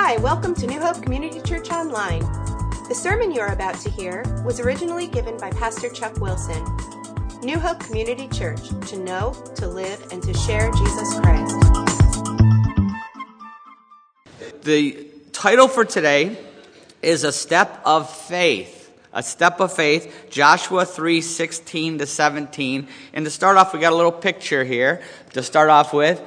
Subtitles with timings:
[0.00, 2.20] Hi, welcome to New Hope Community Church Online.
[2.88, 6.64] The sermon you are about to hear was originally given by Pastor Chuck Wilson.
[7.42, 11.56] New Hope Community Church, to know, to live, and to share Jesus Christ.
[14.62, 16.38] The title for today
[17.02, 18.76] is A Step of Faith.
[19.12, 22.88] A step of faith, Joshua 3 16 to 17.
[23.14, 25.02] And to start off, we got a little picture here
[25.32, 26.22] to start off with.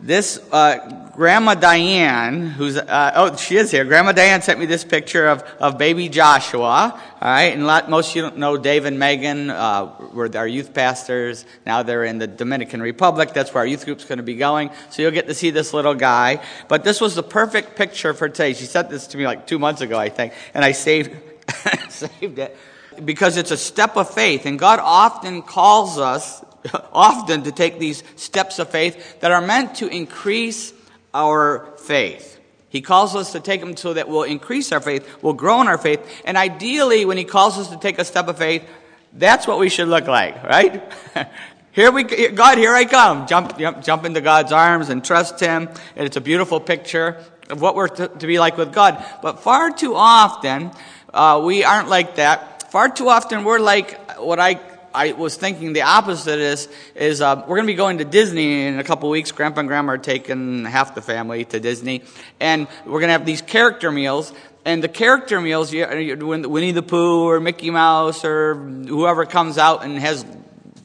[0.00, 3.84] This uh, Grandma Diane, who's uh, oh she is here.
[3.84, 7.00] Grandma Diane sent me this picture of, of baby Joshua.
[7.20, 10.46] All right, and lot, most of you don't know Dave and Megan uh, were our
[10.46, 11.44] youth pastors.
[11.66, 13.32] Now they're in the Dominican Republic.
[13.32, 14.70] That's where our youth group's going to be going.
[14.90, 16.44] So you'll get to see this little guy.
[16.68, 18.52] But this was the perfect picture for today.
[18.52, 21.10] She sent this to me like two months ago, I think, and I saved
[21.88, 22.56] saved it
[23.04, 26.44] because it's a step of faith, and God often calls us
[26.92, 30.72] often to take these steps of faith that are meant to increase
[31.14, 32.38] our faith.
[32.68, 35.68] He calls us to take them so that we'll increase our faith, we'll grow in
[35.68, 38.68] our faith, and ideally, when He calls us to take a step of faith,
[39.14, 40.92] that's what we should look like, right?
[41.72, 43.28] Here we, God, here I come.
[43.28, 45.68] Jump, jump, jump into God's arms and trust Him.
[45.94, 49.04] And it's a beautiful picture of what we're to, to be like with God.
[49.22, 50.72] But far too often,
[51.14, 52.72] uh, we aren't like that.
[52.72, 54.54] Far too often, we're like what I
[54.94, 58.66] I was thinking the opposite is is uh, we're going to be going to Disney
[58.66, 59.32] in a couple weeks.
[59.32, 62.02] Grandpa and Grandma are taking half the family to Disney,
[62.40, 64.32] and we're going to have these character meals.
[64.64, 69.82] And the character meals, when Winnie the Pooh or Mickey Mouse or whoever comes out
[69.82, 70.26] and has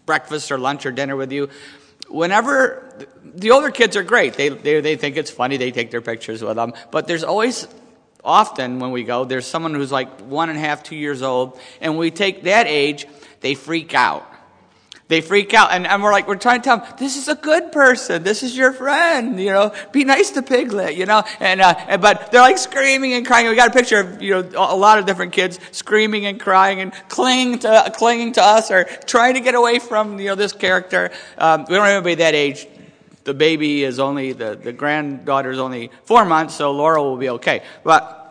[0.05, 1.49] breakfast or lunch or dinner with you,
[2.07, 6.01] whenever the older kids are great, they, they, they think it's funny, they take their
[6.01, 6.73] pictures with them.
[6.91, 7.67] But there's always
[8.23, 11.59] often when we go, there's someone who's like one and a half, two years old,
[11.81, 13.05] and we take that age
[13.43, 14.25] they freak out.
[15.09, 17.35] They freak out, and, and we're like, we're trying to tell them, this is a
[17.35, 18.23] good person.
[18.23, 19.37] This is your friend.
[19.39, 20.95] You know, be nice to Piglet.
[20.95, 23.47] You know, and, uh, and but they're like screaming and crying.
[23.49, 26.79] We got a picture of you know a lot of different kids screaming and crying
[26.79, 30.53] and clinging to clinging to us or trying to get away from you know this
[30.53, 31.11] character.
[31.37, 32.65] Um, we don't have anybody that age.
[33.25, 37.29] The baby is only the the granddaughter is only four months, so Laura will be
[37.29, 37.61] okay.
[37.83, 38.21] But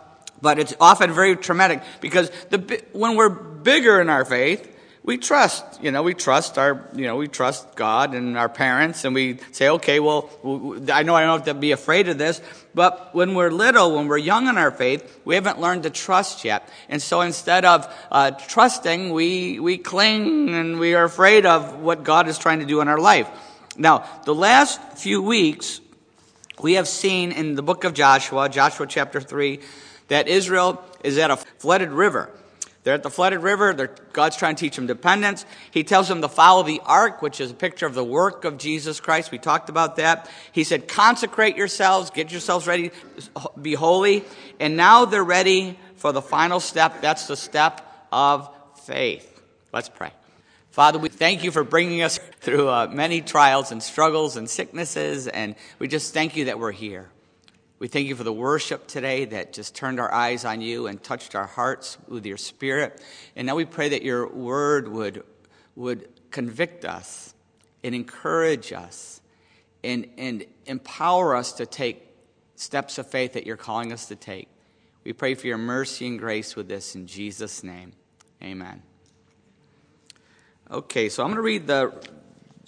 [0.41, 4.72] but it's often very traumatic because the when we're bigger in our faith
[5.05, 9.05] we trust, you know, we trust our, you know, we trust God and our parents,
[9.05, 10.31] and we say, okay, well,
[10.93, 12.41] I know I don't have to be afraid of this,
[12.73, 16.45] but when we're little, when we're young in our faith, we haven't learned to trust
[16.45, 16.69] yet.
[16.89, 22.05] And so instead of uh, trusting, we, we cling and we are afraid of what
[22.05, 23.29] God is trying to do in our life.
[23.77, 25.81] Now, the last few weeks,
[26.61, 29.59] we have seen in the book of Joshua, Joshua chapter 3,
[30.09, 32.31] that Israel is at a flooded river.
[32.85, 33.73] They're at the flooded river.
[34.13, 35.47] God's trying to teach them dependence.
[35.71, 38.59] He tells them to follow the ark, which is a picture of the work of
[38.59, 39.31] Jesus Christ.
[39.31, 40.29] We talked about that.
[40.51, 42.91] He said, consecrate yourselves, get yourselves ready,
[43.61, 44.25] be holy.
[44.59, 47.01] And now they're ready for the final step.
[47.01, 48.51] That's the step of
[48.85, 49.41] faith.
[49.73, 50.11] Let's pray.
[50.73, 55.29] Father, we thank you for bringing us through uh, many trials and struggles and sicknesses,
[55.29, 57.11] and we just thank you that we're here.
[57.83, 61.03] We thank you for the worship today that just turned our eyes on you and
[61.03, 63.03] touched our hearts with your spirit.
[63.35, 65.25] And now we pray that your word would,
[65.75, 67.35] would convict us
[67.83, 69.21] and encourage us
[69.83, 72.09] and, and empower us to take
[72.55, 74.49] steps of faith that you're calling us to take.
[75.03, 77.95] We pray for your mercy and grace with this in Jesus' name.
[78.41, 78.81] Amen.
[80.71, 81.93] Okay, so I'm going to read the.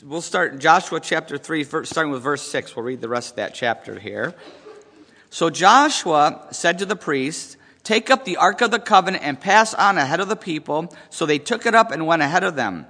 [0.03, 2.75] We'll start Joshua chapter 3, starting with verse 6.
[2.75, 4.35] We'll read the rest of that chapter here.
[5.34, 9.75] So Joshua said to the priests, Take up the Ark of the Covenant and pass
[9.75, 10.95] on ahead of the people.
[11.11, 12.87] So they took it up and went ahead of them.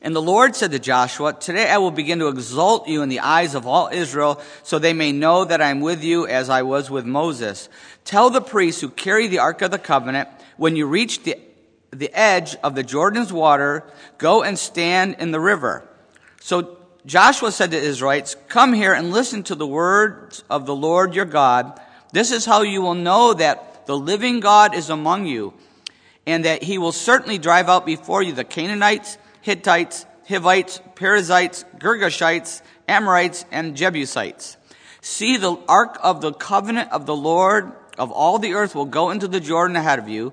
[0.00, 3.18] And the Lord said to Joshua, Today I will begin to exalt you in the
[3.18, 6.62] eyes of all Israel, so they may know that I am with you as I
[6.62, 7.68] was with Moses.
[8.04, 11.36] Tell the priests who carry the Ark of the Covenant, when you reach the,
[11.90, 13.82] the edge of the Jordan's water,
[14.16, 15.88] go and stand in the river.
[16.40, 21.14] So Joshua said to Israelites, Come here and listen to the words of the Lord
[21.14, 21.80] your God.
[22.12, 25.54] This is how you will know that the living God is among you,
[26.26, 32.62] and that he will certainly drive out before you the Canaanites, Hittites, Hivites, Perizzites, Girgashites,
[32.86, 34.56] Amorites, and Jebusites.
[35.00, 39.10] See, the ark of the covenant of the Lord of all the earth will go
[39.10, 40.32] into the Jordan ahead of you.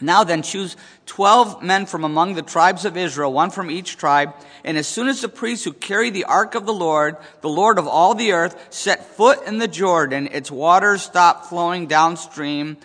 [0.00, 4.34] Now then, choose twelve men from among the tribes of Israel, one from each tribe.
[4.64, 7.78] And as soon as the priests who carry the ark of the Lord, the Lord
[7.78, 12.76] of all the earth, set foot in the Jordan, its waters stop flowing downstream.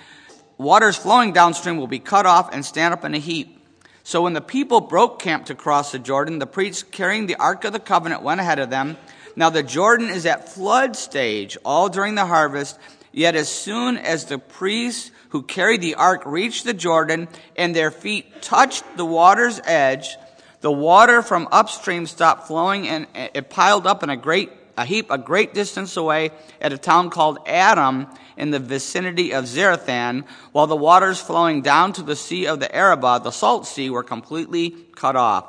[0.58, 3.60] Waters flowing downstream will be cut off and stand up in a heap.
[4.04, 7.64] So when the people broke camp to cross the Jordan, the priests carrying the ark
[7.64, 8.98] of the covenant went ahead of them.
[9.36, 12.78] Now the Jordan is at flood stage all during the harvest,
[13.12, 17.28] yet as soon as the priests who carried the ark reached the Jordan
[17.58, 20.16] and their feet touched the water's edge,
[20.62, 25.10] the water from upstream stopped flowing and it piled up in a great a heap
[25.10, 26.30] a great distance away
[26.62, 28.08] at a town called Adam
[28.38, 32.74] in the vicinity of Zarethan, while the waters flowing down to the sea of the
[32.74, 35.46] Arabah, the salt sea, were completely cut off.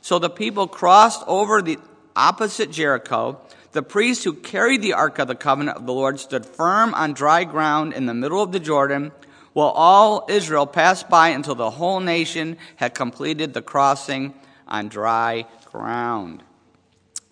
[0.00, 1.78] So the people crossed over the
[2.16, 3.40] opposite Jericho.
[3.72, 7.12] The priests who carried the Ark of the Covenant of the Lord stood firm on
[7.12, 9.12] dry ground in the middle of the Jordan,
[9.52, 14.34] while all Israel passed by until the whole nation had completed the crossing
[14.66, 16.42] on dry ground.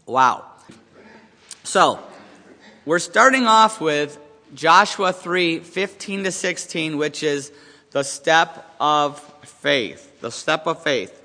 [0.06, 0.44] Wow.
[1.64, 1.99] So,
[2.87, 4.19] we're starting off with
[4.55, 7.52] Joshua 3 15 to 16, which is
[7.90, 10.20] the step of faith.
[10.20, 11.18] The step of faith.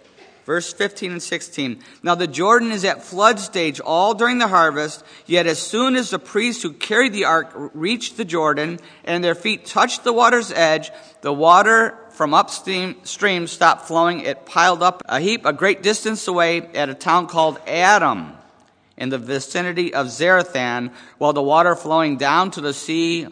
[0.46, 1.80] Verse 15 and 16.
[2.04, 6.10] Now the Jordan is at flood stage all during the harvest, yet as soon as
[6.10, 10.52] the priests who carried the ark reached the Jordan and their feet touched the water's
[10.52, 10.92] edge,
[11.22, 14.20] the water from upstream stream stopped flowing.
[14.20, 18.34] It piled up a heap a great distance away at a town called Adam
[18.98, 23.28] in the vicinity of Zarethan, while the water flowing down to the sea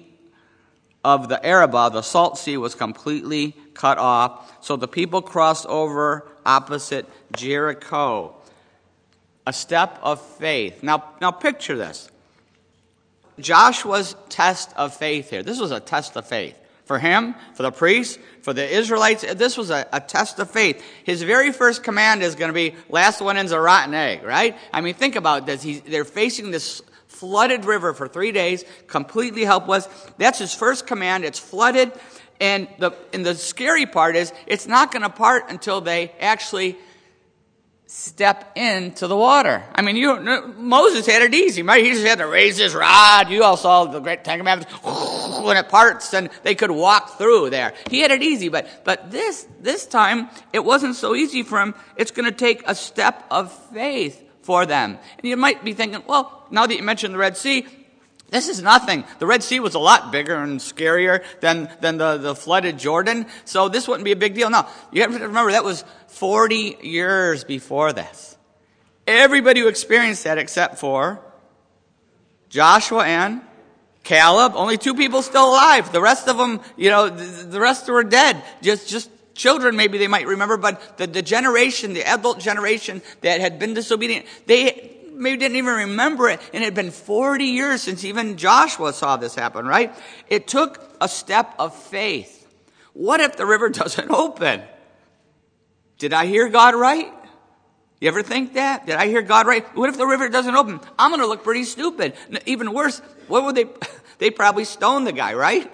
[1.03, 4.63] of the Arabah, the salt sea, was completely cut off.
[4.63, 8.35] So the people crossed over opposite Jericho.
[9.47, 10.83] A step of faith.
[10.83, 12.09] Now, now picture this.
[13.39, 15.43] Joshua's test of faith here.
[15.43, 16.57] This was a test of faith.
[16.85, 20.83] For him, for the priests, for the Israelites, this was a, a test of faith.
[21.05, 24.57] His very first command is going to be, last one in's a rotten egg, right?
[24.73, 25.63] I mean, think about this.
[25.63, 29.87] He's, they're facing this flooded river for three days, completely helpless.
[30.17, 31.23] That's his first command.
[31.23, 31.93] It's flooded.
[32.41, 36.75] And the, and the scary part is, it's not going to part until they actually
[37.85, 39.63] step into the water.
[39.75, 40.17] I mean, you,
[40.57, 41.83] Moses had it easy, right?
[41.83, 43.29] He just had to raise his rod.
[43.29, 44.73] You all saw the great Ten Commandments
[45.43, 47.73] when it parts and they could walk through there.
[47.91, 51.75] He had it easy, but, but this, this time it wasn't so easy for him.
[51.95, 54.97] It's going to take a step of faith for them.
[55.19, 57.67] And you might be thinking, well, now that you mentioned the Red Sea,
[58.31, 59.03] this is nothing.
[59.19, 63.27] The Red Sea was a lot bigger and scarier than, than the, the flooded Jordan,
[63.43, 64.49] so this wouldn't be a big deal.
[64.49, 68.37] No, you have to remember that was 40 years before this.
[69.05, 71.19] Everybody who experienced that except for
[72.47, 73.41] Joshua and
[74.03, 75.91] Caleb, only two people still alive.
[75.91, 78.41] The rest of them, you know, the, rest were dead.
[78.61, 83.41] Just, just children maybe they might remember, but the, the generation, the adult generation that
[83.41, 86.41] had been disobedient, they, maybe didn't even remember it.
[86.53, 89.93] And it had been 40 years since even Joshua saw this happen, right?
[90.27, 92.47] It took a step of faith.
[92.93, 94.61] What if the river doesn't open?
[95.97, 97.13] Did I hear God right?
[97.99, 98.87] You ever think that?
[98.87, 99.63] Did I hear God right?
[99.77, 100.79] What if the river doesn't open?
[100.97, 102.13] I'm going to look pretty stupid.
[102.47, 103.65] Even worse, what would they?
[104.21, 105.71] They probably stone the guy, right?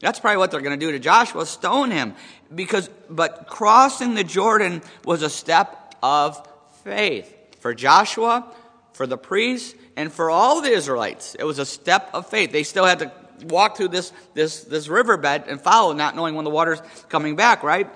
[0.00, 2.14] That's probably what they're going to do to Joshua, stone him.
[2.54, 6.48] Because, but crossing the Jordan was a step of
[6.84, 7.30] faith.
[7.60, 8.50] For Joshua,
[8.96, 11.36] for the priests, and for all the Israelites.
[11.38, 12.50] It was a step of faith.
[12.50, 13.12] They still had to
[13.44, 17.62] walk through this, this, this riverbed and follow, not knowing when the water's coming back,
[17.62, 17.88] right?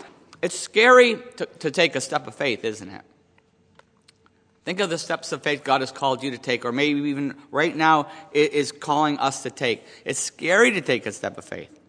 [0.42, 3.02] It's scary to, to take a step of faith, isn't it?
[4.66, 7.34] Think of the steps of faith God has called you to take, or maybe even
[7.50, 9.86] right now is calling us to take.
[10.04, 11.80] It's scary to take a step of faith.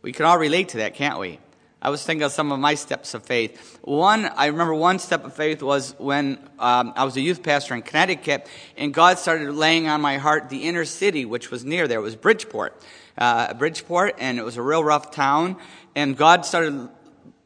[0.00, 1.40] We can all relate to that, can't we?
[1.82, 3.78] I was thinking of some of my steps of faith.
[3.82, 7.74] One, I remember one step of faith was when um, I was a youth pastor
[7.74, 11.86] in Connecticut, and God started laying on my heart the inner city, which was near
[11.86, 11.98] there.
[11.98, 12.82] It was Bridgeport,
[13.18, 15.56] uh, Bridgeport, and it was a real rough town.
[15.94, 16.88] And God started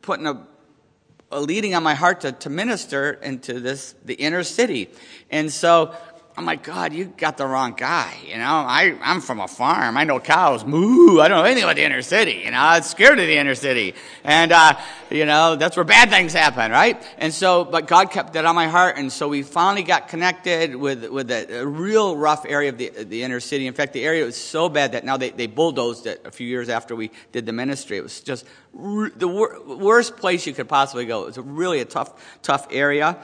[0.01, 0.47] putting a,
[1.33, 4.91] a leading on my heart to, to minister into this the inner city.
[5.31, 5.93] And so
[6.40, 8.16] I'm like, God, you got the wrong guy.
[8.26, 9.99] You know, I, I'm from a farm.
[9.99, 11.20] I know cows moo.
[11.20, 12.44] I don't know anything about the inner city.
[12.47, 13.94] You know, I'm scared of the inner city.
[14.25, 14.73] And, uh,
[15.11, 17.06] you know, that's where bad things happen, right?
[17.18, 18.97] And so, but God kept that on my heart.
[18.97, 22.88] And so we finally got connected with, with a, a real rough area of the,
[22.88, 23.66] the inner city.
[23.66, 26.47] In fact, the area was so bad that now they, they bulldozed it a few
[26.47, 27.99] years after we did the ministry.
[27.99, 31.25] It was just the wor- worst place you could possibly go.
[31.25, 33.18] It was really a tough, tough area.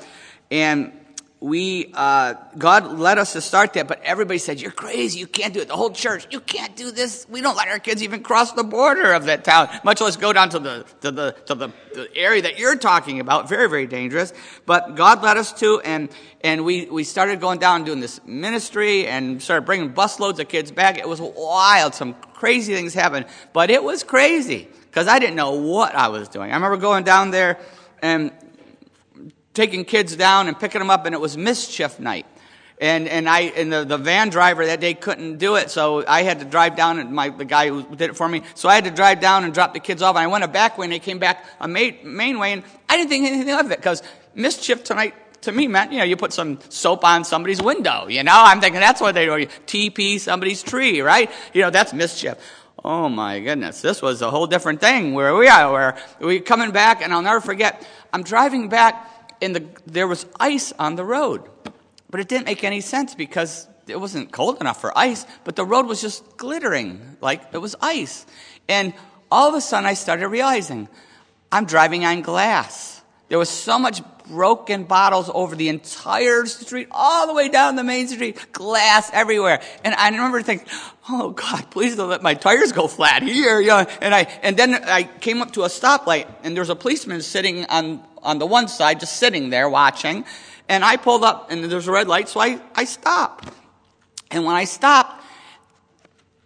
[0.51, 0.93] And,
[1.39, 5.19] we uh, God led us to start that, but everybody said, "You're crazy!
[5.19, 7.27] You can't do it." The whole church, you can't do this.
[7.29, 10.33] We don't let our kids even cross the border of that town, much less go
[10.33, 13.51] down to the to the to the, the area that you're talking about.
[13.51, 14.33] Very very dangerous.
[14.65, 16.09] But God led us to, and
[16.41, 20.71] and we we started going down doing this ministry, and started bringing busloads of kids
[20.71, 20.97] back.
[20.97, 21.95] It was wild.
[21.95, 26.29] Some crazy things happened, but it was crazy because I didn't know what I was
[26.29, 26.51] doing.
[26.51, 27.59] I remember going down there
[28.03, 28.31] and
[29.57, 32.27] taking kids down and picking them up, and it was mischief night.
[32.79, 36.23] And, and I, and the, the van driver that day couldn't do it, so I
[36.23, 38.75] had to drive down, and my, the guy who did it for me, so I
[38.75, 40.85] had to drive down and drop the kids off, and I went a back way,
[40.85, 43.79] and they came back a main, main way, and I didn't think anything of it,
[43.79, 44.03] because
[44.35, 48.23] mischief tonight to me meant, you know, you put some soap on somebody's window, you
[48.23, 48.35] know?
[48.35, 49.47] I'm thinking that's what they do.
[49.67, 51.31] TP somebody's tree, right?
[51.55, 52.37] You know, that's mischief.
[52.85, 56.73] Oh my goodness, this was a whole different thing where we are, where we coming
[56.73, 61.05] back, and I'll never forget, I'm driving back, and the, there was ice on the
[61.05, 61.49] road.
[62.11, 65.65] But it didn't make any sense because it wasn't cold enough for ice, but the
[65.65, 68.27] road was just glittering like it was ice.
[68.69, 68.95] And
[69.31, 70.89] all of a sudden I started realizing
[71.51, 73.03] I'm driving on glass.
[73.29, 77.85] There was so much broken bottles over the entire street, all the way down the
[77.85, 79.61] main street, glass everywhere.
[79.85, 80.67] And I remember thinking,
[81.09, 83.63] oh God, please don't let my tires go flat here.
[83.63, 83.87] Know?
[84.01, 87.21] And I, and then I came up to a stoplight and there was a policeman
[87.23, 90.25] sitting on, on the one side, just sitting there watching.
[90.69, 93.49] And I pulled up and there's a red light, so I, I stopped.
[94.31, 95.23] And when I stopped,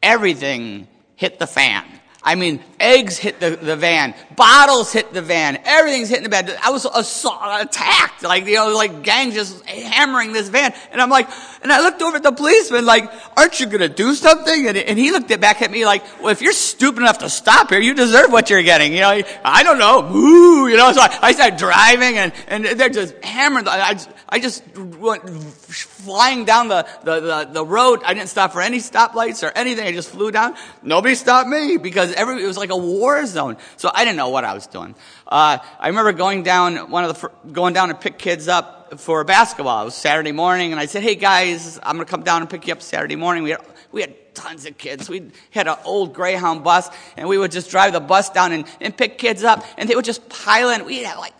[0.03, 1.85] everything hit the fan.
[2.23, 6.51] I mean, eggs hit the, the van, bottles hit the van, everything's hitting the van.
[6.65, 10.75] I was assault, attacked, like, you know, like gang just hammering this van.
[10.91, 11.29] And I'm like,
[11.63, 14.67] and I looked over at the policeman like, aren't you gonna do something?
[14.67, 17.71] And, and he looked back at me like, well, if you're stupid enough to stop
[17.71, 18.93] here, you deserve what you're getting.
[18.93, 22.65] You know, I don't know, moo, you know, so I, I started driving and, and
[22.65, 23.69] they're just hammering.
[23.69, 28.01] I, I just went flying down the, the, the, the road.
[28.05, 29.87] I didn't stop for any stoplights or anything.
[29.87, 30.55] I just flew down.
[30.83, 33.57] Nobody stopped me because every, it was like a war zone.
[33.77, 34.95] So I didn't know what I was doing.
[35.27, 39.23] Uh, I remember going down, one of the, going down to pick kids up for
[39.25, 39.83] basketball.
[39.83, 42.67] It was Saturday morning and I said, hey guys, I'm to come down and pick
[42.67, 43.43] you up Saturday morning.
[43.45, 43.61] We had,
[43.93, 45.09] we had tons of kids.
[45.09, 48.65] We had an old Greyhound bus and we would just drive the bus down and,
[48.81, 50.85] and pick kids up and they would just pile in.
[50.85, 51.35] We had like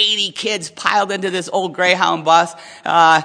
[0.00, 2.54] 80 kids piled into this old Greyhound bus
[2.84, 3.22] uh,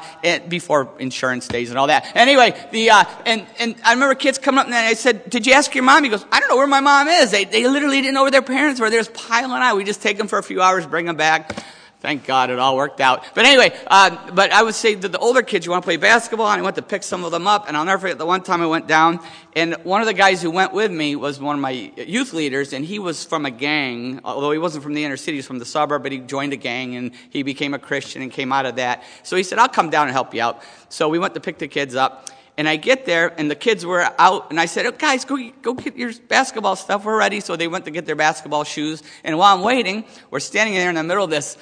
[0.47, 2.15] before insurance days and all that.
[2.15, 5.53] Anyway, the uh, and and I remember kids coming up and I said, "Did you
[5.53, 8.01] ask your mom?" He goes, "I don't know where my mom is." They they literally
[8.01, 8.89] didn't know where their parents were.
[8.89, 9.77] They're just piling out.
[9.77, 11.63] We just take them for a few hours, bring them back.
[12.05, 13.25] Thank God it all worked out.
[13.33, 15.97] But anyway, uh, but I would say that the older kids, you want to play
[15.97, 18.27] basketball, and I went to pick some of them up, and I'll never forget the
[18.27, 19.21] one time I went down,
[19.55, 22.73] and one of the guys who went with me was one of my youth leaders,
[22.73, 25.47] and he was from a gang, although he wasn't from the inner city, he was
[25.47, 28.53] from the suburb, but he joined a gang, and he became a Christian and came
[28.53, 29.03] out of that.
[29.23, 30.61] So he said, I'll come down and help you out.
[30.89, 33.83] So we went to pick the kids up, and I get there, and the kids
[33.83, 37.03] were out, and I said, oh, guys, go, go get your basketball stuff.
[37.03, 37.39] We're ready.
[37.39, 39.01] So they went to get their basketball shoes.
[39.23, 41.57] And while I'm waiting, we're standing there in the middle of this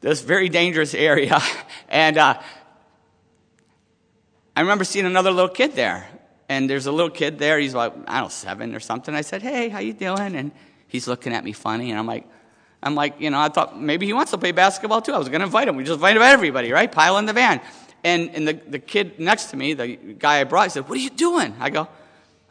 [0.00, 1.40] this very dangerous area.
[1.92, 2.40] And uh,
[4.54, 6.06] I remember seeing another little kid there.
[6.48, 7.58] And there's a little kid there.
[7.58, 9.12] He's like, I don't know, seven or something.
[9.12, 10.36] I said, hey, how you doing?
[10.36, 10.52] And
[10.86, 11.90] he's looking at me funny.
[11.90, 12.28] And I'm like,
[12.80, 15.12] I'm like, you know, I thought maybe he wants to play basketball too.
[15.12, 15.74] I was going to invite him.
[15.74, 16.90] We just invited everybody, right?
[16.90, 17.60] Pile in the van.
[18.04, 20.96] And, and the, the kid next to me, the guy I brought, he said, what
[20.96, 21.56] are you doing?
[21.58, 21.88] I go,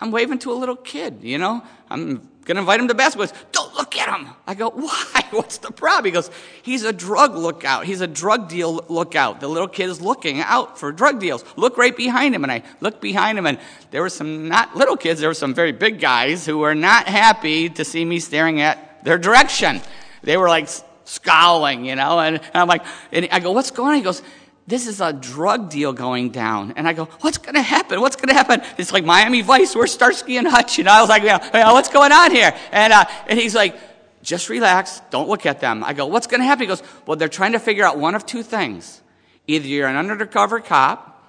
[0.01, 1.63] I'm waving to a little kid, you know?
[1.89, 3.27] I'm to invite him to basketball.
[3.27, 4.29] Goes, don't look at him.
[4.47, 5.25] I go, why?
[5.31, 6.05] What's the problem?
[6.05, 6.31] He goes,
[6.63, 7.85] he's a drug lookout.
[7.85, 9.39] He's a drug deal lookout.
[9.39, 11.45] The little kid is looking out for drug deals.
[11.55, 12.43] Look right behind him.
[12.43, 13.59] And I look behind him and
[13.91, 15.19] there were some not little kids.
[15.19, 19.03] There were some very big guys who were not happy to see me staring at
[19.03, 19.81] their direction.
[20.23, 20.67] They were like
[21.05, 23.95] scowling, you know, and, and I'm like, and I go, what's going on?
[23.95, 24.21] He goes,
[24.69, 26.73] this is a drug deal going down.
[26.75, 27.99] And I go, what's going to happen?
[28.01, 28.61] What's going to happen?
[28.77, 29.75] It's like Miami Vice.
[29.75, 30.77] We're Starsky and Hutch.
[30.77, 31.39] Know, I was like, know,
[31.73, 32.55] what's going on here?
[32.71, 33.75] And, uh, and he's like,
[34.21, 35.01] just relax.
[35.09, 35.83] Don't look at them.
[35.83, 36.61] I go, what's going to happen?
[36.61, 39.01] He goes, well, they're trying to figure out one of two things.
[39.47, 41.19] Either you're an undercover cop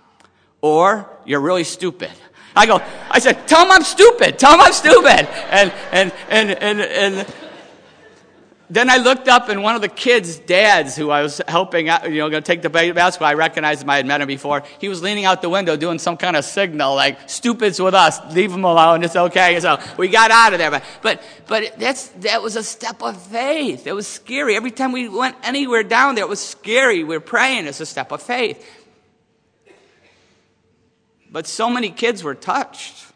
[0.61, 2.12] or you're really stupid.
[2.54, 4.38] I go, I said, tell them I'm stupid.
[4.38, 5.28] Tell them I'm stupid.
[5.50, 7.35] And, and, and, and, and,
[8.71, 12.09] then I looked up and one of the kids' dads who I was helping out,
[12.09, 14.62] you know, going to take the basketball, I recognized him, I had met him before.
[14.79, 18.21] He was leaning out the window doing some kind of signal, like, stupid's with us,
[18.33, 19.59] leave him alone, it's okay.
[19.59, 20.71] So we got out of there.
[20.71, 23.89] But, but, but that's, that was a step of faith.
[23.89, 24.55] It was scary.
[24.55, 27.03] Every time we went anywhere down there, it was scary.
[27.03, 28.65] We were praying, it's a step of faith.
[31.33, 33.07] But so many kids were touched.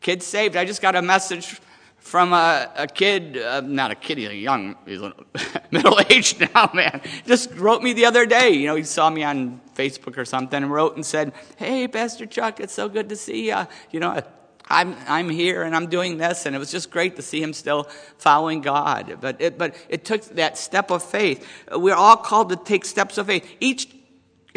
[0.00, 0.56] Kids saved.
[0.56, 1.60] I just got a message
[2.02, 5.00] from a, a kid, uh, not a kid, he's a young, he's
[5.70, 7.00] middle aged now, man.
[7.26, 8.50] Just wrote me the other day.
[8.50, 12.26] You know, he saw me on Facebook or something and wrote and said, Hey, Pastor
[12.26, 13.66] Chuck, it's so good to see you.
[13.92, 14.20] You know,
[14.68, 16.44] I'm, I'm here and I'm doing this.
[16.44, 17.84] And it was just great to see him still
[18.18, 19.18] following God.
[19.20, 21.46] But it, but it took that step of faith.
[21.70, 23.48] We're all called to take steps of faith.
[23.60, 23.88] Each,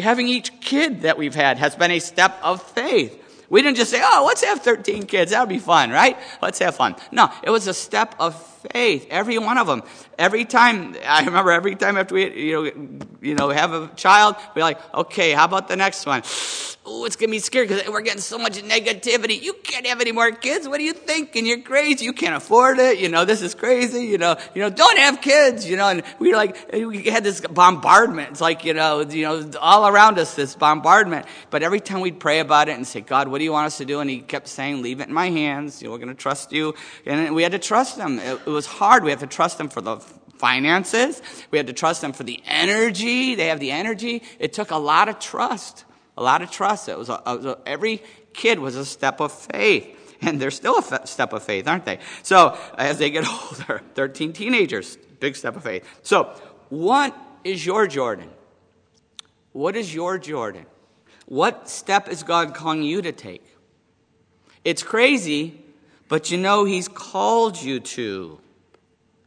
[0.00, 3.22] having each kid that we've had has been a step of faith.
[3.48, 5.30] We didn't just say, oh, let's have 13 kids.
[5.30, 6.16] That would be fun, right?
[6.42, 6.96] Let's have fun.
[7.12, 8.34] No, it was a step of
[8.72, 9.06] faith.
[9.10, 9.82] Every one of them.
[10.18, 14.36] Every time, I remember every time after we, you know, you know, have a child,
[14.54, 16.22] we're like, okay, how about the next one?
[16.88, 19.42] Oh, it's gonna be scary because we're getting so much negativity.
[19.42, 20.68] You can't have any more kids.
[20.68, 21.44] What are you thinking?
[21.44, 22.04] You're crazy.
[22.04, 22.98] You can't afford it.
[22.98, 24.06] You know, this is crazy.
[24.06, 25.68] You know, you know, don't have kids.
[25.68, 28.30] You know, and we were like, we had this bombardment.
[28.30, 31.26] It's like, you know, you know, all around us, this bombardment.
[31.50, 33.78] But every time we'd pray about it and say, God, what do you want us
[33.78, 33.98] to do?
[33.98, 35.82] And He kept saying, leave it in my hands.
[35.82, 36.76] You know, we're gonna trust you.
[37.04, 38.20] And we had to trust Him.
[38.20, 39.04] It was hard.
[39.04, 39.98] We had to trust them for the
[40.38, 41.22] finances.
[41.50, 43.34] We had to trust them for the energy.
[43.34, 44.22] They have the energy.
[44.38, 45.84] It took a lot of trust.
[46.16, 46.88] A lot of trust.
[46.88, 49.92] It was, a, it was a, every kid was a step of faith.
[50.22, 51.98] And they're still a step of faith, aren't they?
[52.22, 55.86] So as they get older, 13 teenagers, big step of faith.
[56.02, 56.34] So
[56.70, 58.30] what is your Jordan?
[59.52, 60.64] What is your Jordan?
[61.26, 63.44] What step is God calling you to take?
[64.64, 65.60] It's crazy,
[66.08, 68.40] but you know He's called you to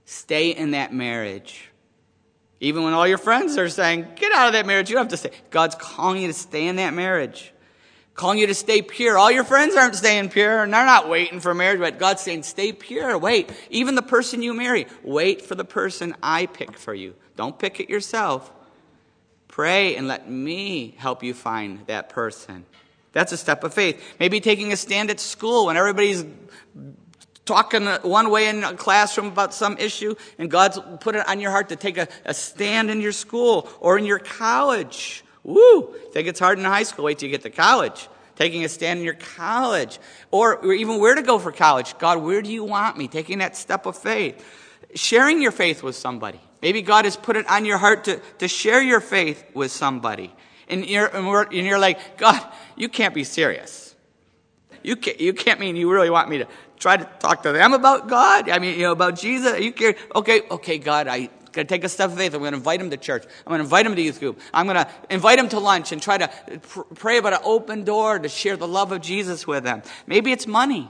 [0.10, 1.70] stay in that marriage.
[2.60, 5.12] Even when all your friends are saying, get out of that marriage, you don't have
[5.12, 5.32] to stay.
[5.51, 7.54] God's calling you to stay in that marriage.
[8.16, 9.18] Calling you to stay pure.
[9.20, 12.44] All your friends aren't staying pure and they're not waiting for marriage, but God's saying,
[12.44, 13.18] stay pure.
[13.18, 13.51] Wait.
[13.70, 17.13] Even the person you marry, wait for the person I pick for you.
[17.36, 18.51] Don't pick it yourself.
[19.48, 22.66] Pray and let me help you find that person.
[23.12, 24.04] That's a step of faith.
[24.20, 26.25] Maybe taking a stand at school when everybody's
[27.50, 31.50] talking one way in a classroom about some issue, and God's put it on your
[31.50, 35.24] heart to take a, a stand in your school or in your college.
[35.44, 35.96] Woo!
[36.13, 37.06] Think it's hard in high school.
[37.06, 38.08] Wait till you get to college.
[38.36, 40.00] Taking a stand in your college.
[40.29, 41.98] Or, even where to go for college.
[41.98, 43.08] God, where do you want me?
[43.08, 44.46] Taking that step of faith.
[44.94, 46.39] Sharing your faith with somebody.
[46.62, 50.32] Maybe God has put it on your heart to, to share your faith with somebody.
[50.68, 52.39] And you're, and you're like, God,
[52.75, 53.88] you can't be serious.
[54.83, 56.48] You can't, you can't mean you really want me to,
[56.79, 58.50] try to talk to them about God.
[58.50, 59.59] I mean, you know, about Jesus.
[59.59, 59.95] You care?
[60.15, 62.33] Okay, okay, God, I gotta take a step of faith.
[62.33, 63.25] I'm gonna invite him to church.
[63.45, 64.39] I'm gonna invite him to youth group.
[64.53, 66.27] I'm gonna invite him to lunch and try to
[66.59, 69.83] pr- pray about an open door to share the love of Jesus with them.
[70.07, 70.89] Maybe it's money.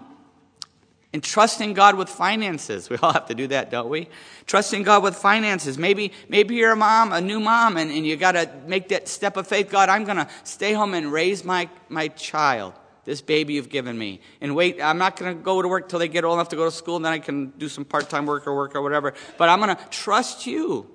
[1.11, 2.87] And trusting God with finances.
[2.91, 4.09] We all have to do that, don't we?
[4.45, 5.75] Trusting God with finances.
[5.75, 9.35] Maybe, maybe you're a mom, a new mom, and, and you gotta make that step
[9.35, 9.71] of faith.
[9.71, 14.21] God, I'm gonna stay home and raise my, my child this baby you've given me.
[14.41, 16.55] And wait, I'm not going to go to work till they get old enough to
[16.55, 18.81] go to school, and then I can do some part time work or work or
[18.81, 19.13] whatever.
[19.37, 20.89] But I'm going to trust you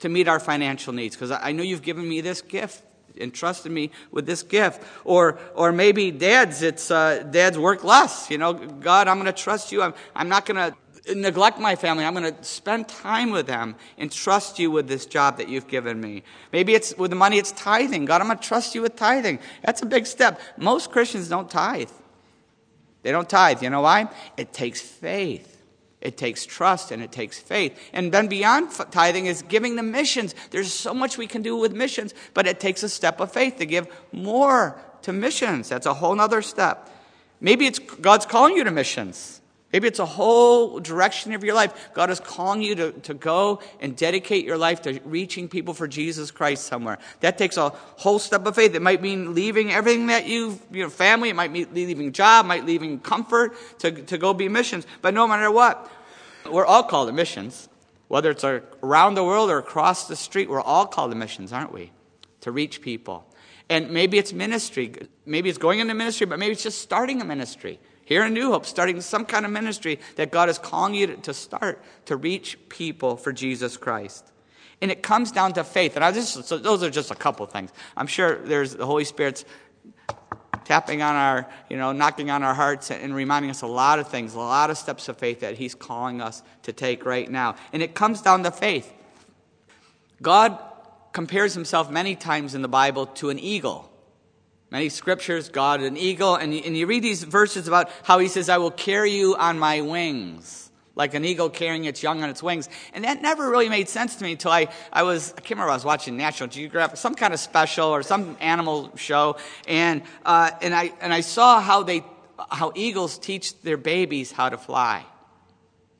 [0.00, 2.84] to meet our financial needs because I know you've given me this gift
[3.20, 4.82] and trusted me with this gift.
[5.04, 8.30] Or, or maybe dads, it's uh, dads work less.
[8.30, 9.82] You know, God, I'm going to trust you.
[9.82, 10.76] I'm, I'm not going to
[11.14, 12.04] neglect my family.
[12.04, 15.68] I'm going to spend time with them and trust you with this job that you've
[15.68, 16.22] given me.
[16.52, 18.04] Maybe it's with the money, it's tithing.
[18.04, 19.38] God, I'm going to trust you with tithing.
[19.62, 20.40] That's a big step.
[20.56, 21.90] Most Christians don't tithe.
[23.02, 23.62] They don't tithe.
[23.62, 24.08] You know why?
[24.36, 25.54] It takes faith.
[26.00, 27.78] It takes trust and it takes faith.
[27.92, 30.34] And then beyond tithing is giving the missions.
[30.50, 33.56] There's so much we can do with missions, but it takes a step of faith
[33.56, 35.68] to give more to missions.
[35.68, 36.90] That's a whole other step.
[37.40, 39.37] Maybe it's God's calling you to missions.
[39.72, 41.90] Maybe it's a whole direction of your life.
[41.92, 45.86] God is calling you to, to go and dedicate your life to reaching people for
[45.86, 46.98] Jesus Christ somewhere.
[47.20, 48.74] That takes a whole step of faith.
[48.74, 52.64] It might mean leaving everything that you've, your family, it might mean leaving job, might
[52.64, 54.86] leaving comfort to, to go be missions.
[55.02, 55.90] But no matter what,
[56.50, 57.68] we're all called to missions.
[58.08, 61.74] Whether it's around the world or across the street, we're all called to missions, aren't
[61.74, 61.92] we?
[62.40, 63.26] To reach people.
[63.68, 64.94] And maybe it's ministry.
[65.26, 67.78] Maybe it's going into ministry, but maybe it's just starting a ministry
[68.08, 71.34] here in New Hope, starting some kind of ministry that God is calling you to
[71.34, 74.32] start to reach people for Jesus Christ.
[74.80, 75.94] And it comes down to faith.
[75.94, 77.70] And I just, so those are just a couple things.
[77.98, 79.44] I'm sure there's the Holy Spirit's
[80.64, 84.08] tapping on our, you know, knocking on our hearts and reminding us a lot of
[84.08, 87.56] things, a lot of steps of faith that He's calling us to take right now.
[87.74, 88.90] And it comes down to faith.
[90.22, 90.58] God
[91.12, 93.92] compares Himself many times in the Bible to an eagle.
[94.70, 98.28] Many scriptures, God, an eagle, and you, and you read these verses about how he
[98.28, 102.28] says, I will carry you on my wings, like an eagle carrying its young on
[102.28, 102.68] its wings.
[102.92, 105.70] And that never really made sense to me until I, I was, I can't remember,
[105.70, 110.50] I was watching National Geographic, some kind of special or some animal show, and, uh,
[110.60, 112.04] and, I, and I saw how they,
[112.50, 115.06] how eagles teach their babies how to fly.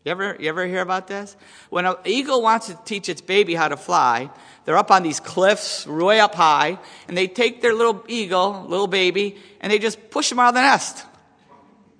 [0.04, 1.36] You ever, you ever hear about this?
[1.70, 4.30] When an eagle wants to teach its baby how to fly,
[4.64, 8.86] they're up on these cliffs, way up high, and they take their little eagle, little
[8.86, 11.04] baby, and they just push him out of the nest.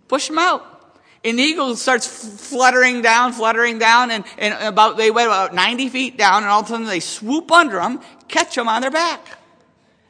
[0.06, 0.74] Push him out.
[1.24, 5.88] And the eagle starts fluttering down, fluttering down, and, and about, they went about 90
[5.88, 8.90] feet down, and all of a sudden they swoop under them, catch them on their
[8.90, 9.26] back.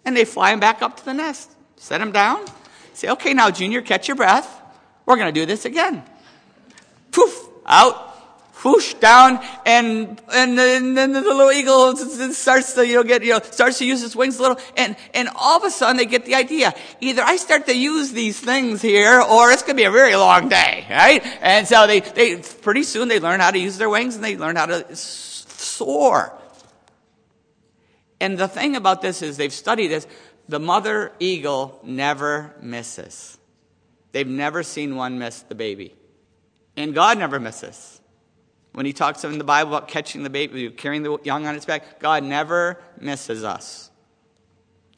[0.05, 1.51] And they fly him back up to the nest.
[1.77, 2.45] Set him down.
[2.93, 4.61] Say, okay, now, Junior, catch your breath.
[5.07, 6.03] We're going to do this again.
[7.11, 8.09] Poof, out,
[8.65, 11.95] whoosh down and and then the little eagle
[12.33, 14.97] starts to you know get you know starts to use its wings a little and
[15.15, 16.75] and all of a sudden they get the idea.
[17.01, 20.17] Either I start to use these things here or it's going to be a very
[20.17, 21.25] long day right?
[21.41, 24.37] And so they they pretty soon they learn how to use their wings and they
[24.37, 26.33] learn how to soar.
[28.21, 30.07] And the thing about this is they've studied this.
[30.49, 33.39] The mother eagle never misses.
[34.11, 35.95] They've never seen one miss the baby
[36.79, 37.99] and God never misses
[38.79, 41.65] when he talks in the Bible about catching the baby, carrying the young on its
[41.65, 43.91] back, God never misses us.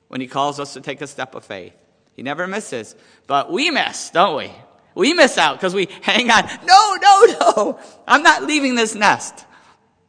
[0.09, 1.73] When he calls us to take a step of faith,
[2.15, 2.95] he never misses.
[3.27, 4.53] But we miss, don't we?
[4.95, 6.45] We miss out because we hang on.
[6.67, 7.81] No, no, no.
[8.07, 9.47] I'm not leaving this nest.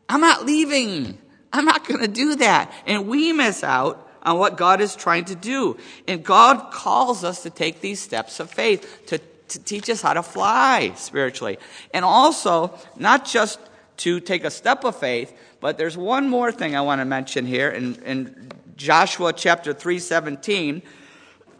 [0.10, 1.18] I'm not leaving.
[1.54, 2.74] I'm not going to do that.
[2.86, 5.78] And we miss out on what God is trying to do.
[6.10, 10.14] And God calls us to take these steps of faith, to to teach us how
[10.14, 11.58] to fly spiritually.
[11.94, 13.60] And also, not just
[13.98, 17.46] to take a step of faith, but there's one more thing I want to mention
[17.46, 20.82] here in, in Joshua chapter 3:17,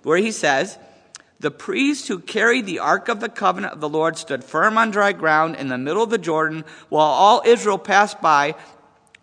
[0.04, 0.78] where he says,
[1.40, 4.92] the priest who carried the ark of the covenant of the Lord stood firm on
[4.92, 8.54] dry ground in the middle of the Jordan while all Israel passed by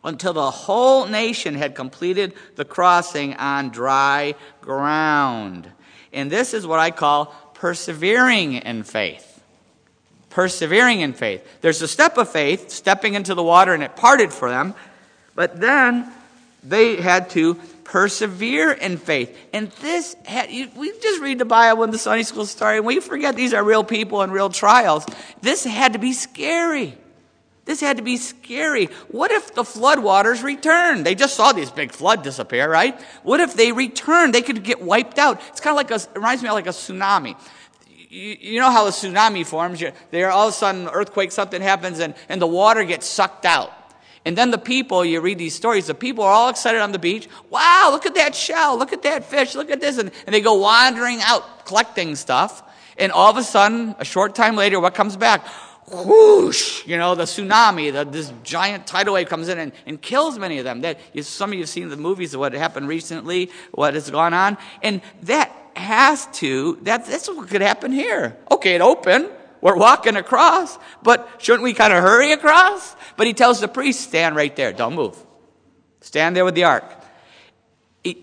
[0.02, 5.70] until the whole nation had completed the crossing on dry ground.
[6.12, 9.42] And this is what I call persevering in faith.
[10.30, 11.46] Persevering in faith.
[11.60, 14.74] There's a step of faith, stepping into the water, and it parted for them.
[15.34, 16.10] But then
[16.62, 19.36] they had to persevere in faith.
[19.52, 23.00] And this, had, we just read the Bible in the Sunday school story, and we
[23.00, 25.04] forget these are real people and real trials.
[25.40, 26.96] This had to be scary.
[27.68, 28.86] This had to be scary.
[29.08, 31.04] What if the flood waters returned?
[31.04, 32.98] They just saw this big flood disappear, right?
[33.24, 34.32] What if they returned?
[34.32, 35.38] They could get wiped out.
[35.48, 37.36] It's kind of like a, it reminds me of like a tsunami.
[38.08, 39.82] You, you know how a tsunami forms?
[39.82, 43.44] You, there all of a sudden, earthquake, something happens, and, and the water gets sucked
[43.44, 43.70] out.
[44.24, 46.98] And then the people, you read these stories, the people are all excited on the
[46.98, 47.28] beach.
[47.50, 49.98] Wow, look at that shell, look at that fish, look at this.
[49.98, 52.62] And, and they go wandering out collecting stuff.
[52.96, 55.46] And all of a sudden, a short time later, what comes back?
[55.90, 60.38] Whoosh, you know, the tsunami, the, this giant tidal wave comes in and, and kills
[60.38, 60.82] many of them.
[60.82, 64.10] That you, some of you have seen the movies of what happened recently, what has
[64.10, 66.78] gone on, and that has to.
[66.82, 68.36] That, that's what could happen here.
[68.50, 69.30] Okay, it opened.
[69.60, 72.94] We're walking across, but shouldn't we kind of hurry across?
[73.16, 75.16] But he tells the priest, stand right there, don't move.
[76.00, 76.84] Stand there with the ark.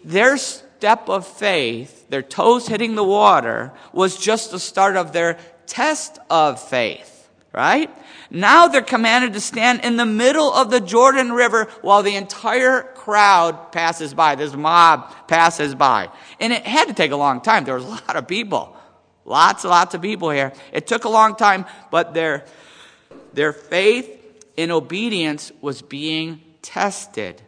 [0.06, 5.38] Their step of faith, their toes hitting the water, was just the start of their
[5.66, 7.15] test of faith
[7.56, 7.90] right?
[8.30, 12.82] Now they're commanded to stand in the middle of the Jordan River while the entire
[12.82, 14.36] crowd passes by.
[14.36, 16.10] This mob passes by.
[16.40, 17.64] And it had to take a long time.
[17.64, 18.76] There was a lot of people.
[19.24, 20.52] Lots and lots of people here.
[20.74, 22.46] It took a long time, but their,
[23.34, 24.10] their faith
[24.58, 27.42] in obedience was being tested.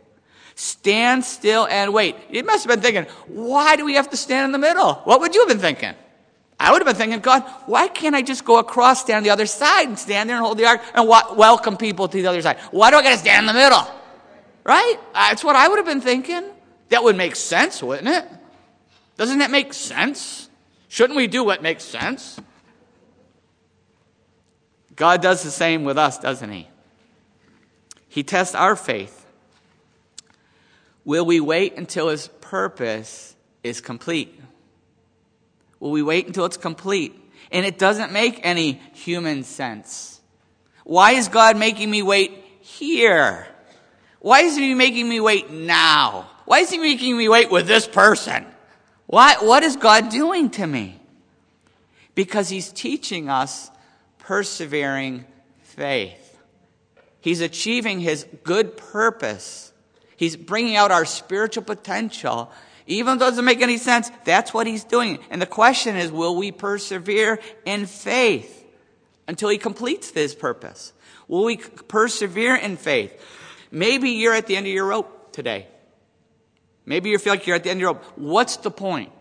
[0.55, 2.15] Stand still and wait.
[2.31, 4.95] You must have been thinking, why do we have to stand in the middle?
[5.03, 5.93] What would you have been thinking?
[6.59, 9.29] I would have been thinking, God, why can't I just go across, stand on the
[9.29, 12.41] other side, and stand there and hold the ark and welcome people to the other
[12.41, 12.57] side?
[12.71, 13.85] Why do I got to stand in the middle?
[14.63, 14.95] Right?
[15.13, 16.43] Uh, That's what I would have been thinking.
[16.89, 18.25] That would make sense, wouldn't it?
[19.17, 20.49] Doesn't that make sense?
[20.87, 22.39] Shouldn't we do what makes sense?
[24.95, 26.67] God does the same with us, doesn't He?
[28.07, 29.25] He tests our faith.
[31.05, 34.41] Will we wait until His purpose is complete?
[35.79, 37.15] Will we wait until it's complete?
[37.51, 40.19] And it doesn't make any human sense.
[40.83, 43.47] Why is God making me wait here?
[44.19, 46.29] Why is He making me wait now?
[46.45, 48.45] Why is He making me wait with this person?
[49.05, 50.99] Why, what is God doing to me?
[52.15, 53.69] Because He's teaching us
[54.19, 55.25] persevering
[55.61, 56.37] faith.
[57.21, 59.71] He's achieving His good purpose.
[60.15, 62.51] He's bringing out our spiritual potential
[62.87, 65.19] even though it doesn't make any sense, that's what he's doing.
[65.29, 68.65] And the question is, will we persevere in faith
[69.27, 70.93] until he completes his purpose?
[71.27, 73.13] Will we persevere in faith?
[73.71, 75.67] Maybe you're at the end of your rope today.
[76.85, 78.03] Maybe you feel like you're at the end of your rope.
[78.15, 79.11] What's the point?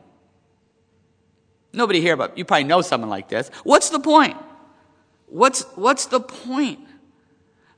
[1.73, 3.51] Nobody here, but you probably know someone like this.
[3.65, 4.37] What's the point?
[5.27, 6.79] What's, what's the point?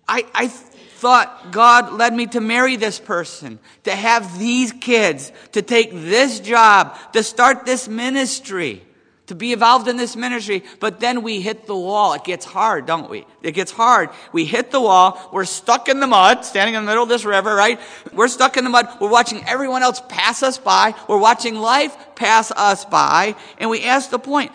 [0.07, 0.53] I, I,
[0.99, 6.41] thought God led me to marry this person, to have these kids, to take this
[6.41, 8.83] job, to start this ministry,
[9.27, 10.65] to be involved in this ministry.
[10.81, 12.15] But then we hit the wall.
[12.15, 13.27] It gets hard, don't we?
[13.43, 14.11] It gets hard.
[14.33, 15.31] We hit the wall.
[15.33, 17.79] We're stuck in the mud, standing in the middle of this river, right?
[18.13, 18.89] We're stuck in the mud.
[19.01, 20.95] We're watching everyone else pass us by.
[21.09, 23.37] We're watching life pass us by.
[23.59, 24.51] And we ask the point,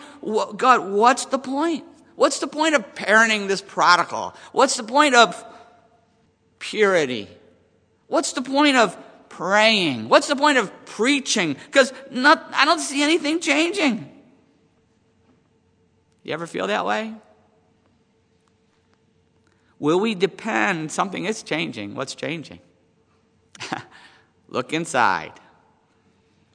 [0.58, 1.84] God, what's the point?
[2.16, 4.34] What's the point of parenting this prodigal?
[4.52, 5.42] What's the point of
[6.70, 7.28] purity?
[8.06, 8.96] What's the point of
[9.28, 10.08] praying?
[10.08, 11.56] What's the point of preaching?
[11.66, 14.10] Because I don't see anything changing.
[16.22, 17.12] You ever feel that way?
[19.78, 20.90] Will we depend?
[20.90, 21.94] Something is changing.
[21.94, 22.60] What's changing?
[24.48, 25.32] Look inside.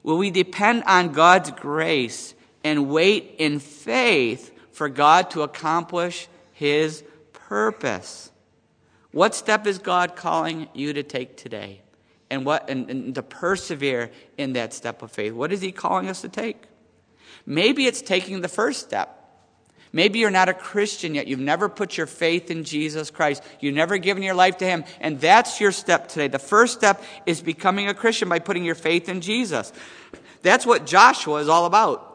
[0.02, 7.04] Will we depend on God's grace and wait in faith for God to accomplish His
[7.32, 8.29] purpose?
[9.12, 11.82] What step is God calling you to take today?
[12.30, 15.32] And, what, and, and to persevere in that step of faith?
[15.32, 16.62] What is He calling us to take?
[17.44, 19.16] Maybe it's taking the first step.
[19.92, 21.26] Maybe you're not a Christian yet.
[21.26, 23.42] You've never put your faith in Jesus Christ.
[23.58, 24.84] You've never given your life to Him.
[25.00, 26.28] And that's your step today.
[26.28, 29.72] The first step is becoming a Christian by putting your faith in Jesus.
[30.42, 32.06] That's what Joshua is all about.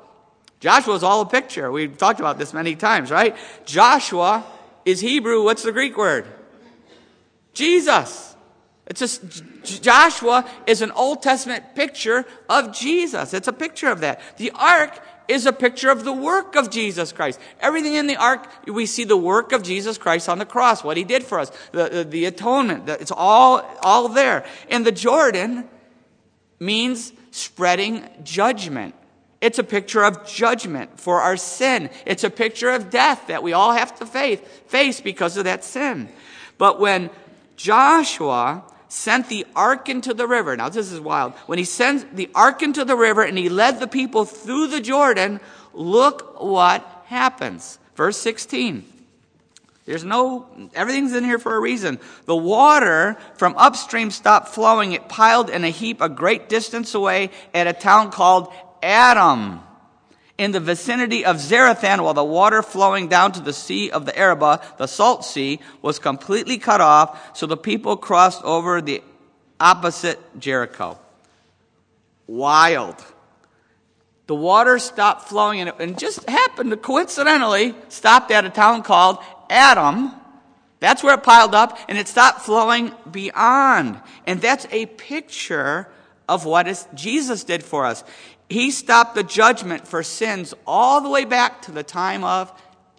[0.62, 1.69] Joshua is all a picture.
[1.69, 3.36] We've talked about this many times, right?
[3.65, 4.45] Joshua
[4.86, 5.43] is Hebrew.
[5.43, 6.25] What's the Greek word?
[7.55, 8.35] Jesus.
[8.87, 13.33] It's just, Joshua is an Old Testament picture of Jesus.
[13.33, 14.21] It's a picture of that.
[14.37, 17.39] The ark is a picture of the work of Jesus Christ.
[17.59, 20.97] Everything in the ark, we see the work of Jesus Christ on the cross, what
[20.97, 22.87] he did for us, the, the, the atonement.
[22.87, 24.45] It's all, all there.
[24.69, 25.67] And the Jordan
[26.59, 28.93] means spreading judgment.
[29.41, 31.89] It's a picture of judgment for our sin.
[32.05, 35.63] It's a picture of death that we all have to face, face because of that
[35.63, 36.07] sin.
[36.57, 37.09] But when
[37.55, 41.33] Joshua sent the ark into the river, now this is wild.
[41.47, 44.81] When he sent the ark into the river and he led the people through the
[44.81, 45.39] Jordan,
[45.73, 47.79] look what happens.
[47.95, 48.85] Verse 16.
[49.85, 51.99] There's no, everything's in here for a reason.
[52.25, 54.93] The water from upstream stopped flowing.
[54.93, 59.61] It piled in a heap a great distance away at a town called Adam
[60.37, 64.17] in the vicinity of Zarethan, while the water flowing down to the sea of the
[64.17, 69.01] Arabah, the salt sea, was completely cut off, so the people crossed over the
[69.59, 70.99] opposite Jericho.
[72.27, 72.95] Wild.
[74.27, 79.19] The water stopped flowing, and it just happened to coincidentally stopped at a town called
[79.49, 80.11] Adam.
[80.79, 84.01] That's where it piled up, and it stopped flowing beyond.
[84.27, 85.87] And that's a picture
[86.27, 88.03] of what Jesus did for us.
[88.49, 92.51] He stopped the judgment for sins all the way back to the time of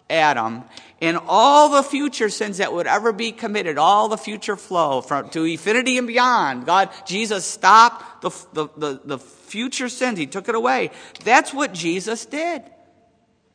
[0.09, 0.63] Adam
[1.01, 5.29] and all the future sins that would ever be committed, all the future flow from
[5.29, 6.65] to infinity and beyond.
[6.65, 10.17] God, Jesus stopped the, the, the, the future sins.
[10.17, 10.91] He took it away.
[11.23, 12.63] That's what Jesus did.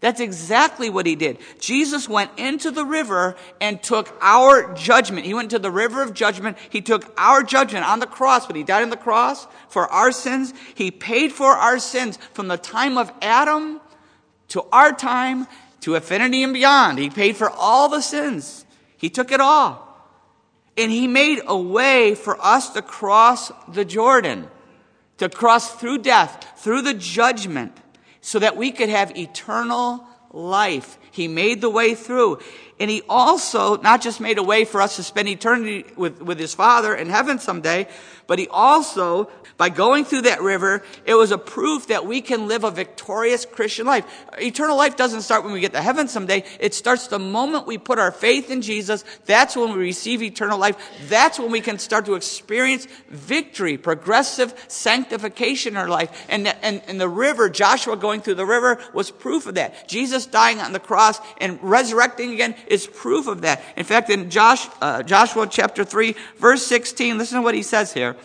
[0.03, 1.39] That's exactly what he did.
[1.61, 5.25] Jesus went into the river and took our judgment.
[5.25, 6.59] He went to the river of judgment.
[6.71, 8.49] He took our judgment on the cross.
[8.49, 12.49] When he died on the cross for our sins, he paid for our sins from
[12.49, 13.81] the time of Adam
[14.49, 15.47] to our time
[15.83, 16.99] to infinity and beyond.
[16.99, 18.67] He paid for all the sins.
[18.97, 19.89] He took it all.
[20.77, 24.49] And he made a way for us to cross the Jordan,
[25.19, 27.77] to cross through death, through the judgment
[28.23, 30.99] so that we could have eternal life.
[31.11, 32.39] He made the way through.
[32.81, 36.39] And he also not just made a way for us to spend eternity with, with
[36.39, 37.87] his Father in heaven someday,
[38.27, 39.25] but he also
[39.63, 43.47] by going through that river, it was a proof that we can live a victorious
[43.47, 44.05] Christian life.
[44.41, 46.43] Eternal life doesn't start when we get to heaven someday.
[46.59, 49.05] It starts the moment we put our faith in Jesus.
[49.25, 50.77] That's when we receive eternal life.
[51.09, 56.27] That's when we can start to experience victory, progressive sanctification in our life.
[56.29, 59.87] And, and, and the river, Joshua going through the river was proof of that.
[59.87, 63.63] Jesus dying on the cross and resurrecting again is proof of that.
[63.77, 67.93] In fact, in Josh, uh, Joshua chapter 3, verse 16, listen to what he says
[67.93, 68.17] here.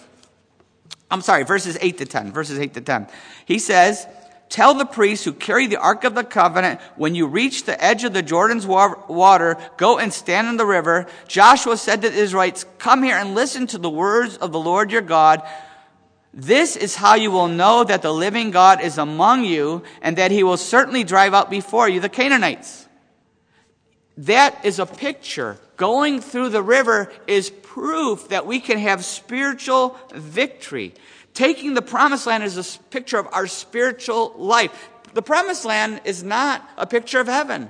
[1.10, 2.32] I'm sorry, verses 8 to 10.
[2.32, 3.08] Verses 8 to 10.
[3.46, 4.06] He says,
[4.50, 8.06] Tell the priests who carry the Ark of the Covenant, when you reach the edge
[8.06, 11.06] of the Jordan's water, go and stand in the river.
[11.28, 14.92] Joshua said to the Israelites, Come here and listen to the words of the Lord
[14.92, 15.42] your God.
[16.34, 20.32] This is how you will know that the living God is among you and that
[20.32, 22.87] he will certainly drive out before you the Canaanites.
[24.18, 25.58] That is a picture.
[25.78, 30.94] Going through the river is proof that we can have spiritual victory.
[31.34, 34.90] Taking the promised land is a picture of our spiritual life.
[35.14, 37.70] The promised land is not a picture of heaven.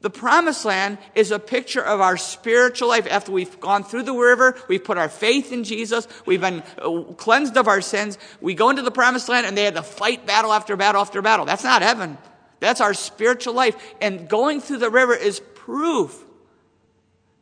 [0.00, 3.06] The promised land is a picture of our spiritual life.
[3.10, 7.02] After we've gone through the river, we've put our faith in Jesus, we've been uh,
[7.14, 10.26] cleansed of our sins, we go into the promised land and they had to fight
[10.26, 11.46] battle after battle after battle.
[11.46, 12.18] That's not heaven.
[12.60, 13.76] That's our spiritual life.
[14.00, 16.24] And going through the river is proof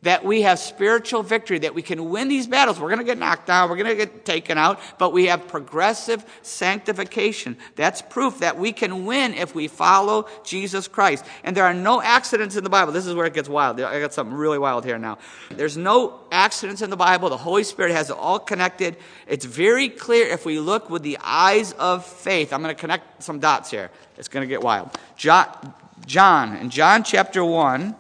[0.03, 2.79] that we have spiritual victory, that we can win these battles.
[2.79, 5.49] We're going to get knocked down, we're going to get taken out, but we have
[5.49, 7.57] progressive sanctification.
[7.77, 11.25] That's proof that we can win if we follow Jesus Christ.
[11.45, 12.93] And there are no accidents in the Bible.
[12.93, 13.81] This is where it gets wild.
[13.81, 15.19] I got something really wild here now.
[15.51, 17.31] There's no accidents in the Bible.
[17.31, 18.97] The Holy Spirit has it all connected.
[19.27, 22.53] It's very clear if we look with the eyes of faith.
[22.53, 23.91] I'm going to connect some dots here.
[24.19, 24.91] It's going to get wild.
[25.17, 25.75] John,
[26.07, 27.97] John in John chapter 1,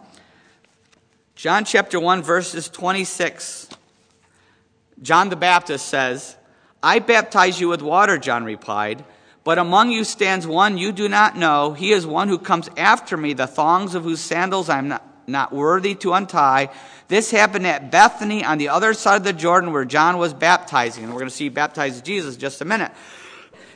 [1.42, 3.68] John chapter 1, verses 26.
[5.02, 6.36] John the Baptist says,
[6.80, 9.04] I baptize you with water, John replied,
[9.42, 11.72] but among you stands one you do not know.
[11.72, 15.04] He is one who comes after me, the thongs of whose sandals I am not,
[15.26, 16.68] not worthy to untie.
[17.08, 21.02] This happened at Bethany on the other side of the Jordan where John was baptizing.
[21.02, 22.92] And we're going to see baptize Jesus just a minute.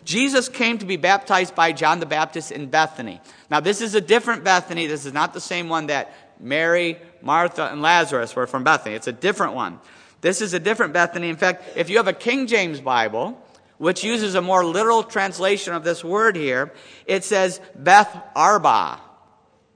[0.04, 3.20] Jesus came to be baptized by John the Baptist in Bethany.
[3.50, 4.86] Now, this is a different Bethany.
[4.86, 8.94] This is not the same one that Mary, Martha, and Lazarus were from Bethany.
[8.94, 9.80] It's a different one.
[10.22, 11.28] This is a different Bethany.
[11.28, 13.38] In fact, if you have a King James Bible,
[13.78, 16.72] which uses a more literal translation of this word here,
[17.04, 19.00] it says Beth Arba.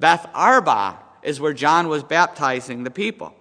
[0.01, 3.35] Bethabara is where John was baptizing the people.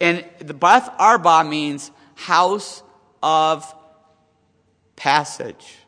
[0.00, 2.82] And the Bethabara means house
[3.22, 3.72] of
[4.96, 5.78] passage.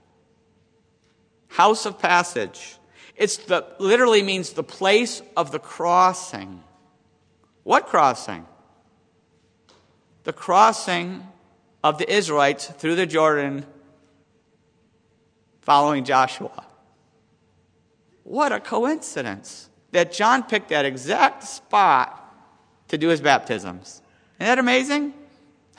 [1.48, 2.76] House of passage.
[3.16, 6.63] It's the, literally means the place of the crossing.
[7.64, 8.46] What crossing?
[10.22, 11.26] The crossing
[11.82, 13.66] of the Israelites through the Jordan
[15.60, 16.64] following Joshua.
[18.22, 22.20] What a coincidence that John picked that exact spot
[22.88, 24.02] to do his baptisms.
[24.38, 25.14] Isn't that amazing?